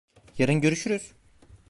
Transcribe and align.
Yarın 0.37 0.61
görüşürüz. 0.61 1.13